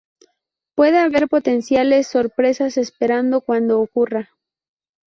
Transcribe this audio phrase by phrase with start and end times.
[0.73, 4.31] Puede haber potenciales sorpresas esperando cuando ocurra.